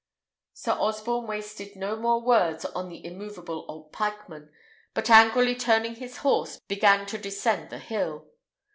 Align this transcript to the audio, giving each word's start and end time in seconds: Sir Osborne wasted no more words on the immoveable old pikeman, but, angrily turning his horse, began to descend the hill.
Sir 0.55 0.71
Osborne 0.79 1.27
wasted 1.27 1.75
no 1.75 1.95
more 1.95 2.23
words 2.23 2.65
on 2.65 2.89
the 2.89 3.05
immoveable 3.05 3.65
old 3.67 3.93
pikeman, 3.93 4.49
but, 4.95 5.11
angrily 5.11 5.53
turning 5.53 5.93
his 5.93 6.17
horse, 6.25 6.59
began 6.67 7.05
to 7.05 7.19
descend 7.19 7.69
the 7.69 7.77
hill. 7.77 8.27